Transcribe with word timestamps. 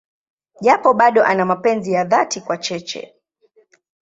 Japo 0.61 0.93
bado 0.93 1.23
ana 1.23 1.45
mapenzi 1.45 1.91
ya 1.91 2.03
dhati 2.03 2.41
kwa 2.41 2.57
Cheche. 2.57 3.15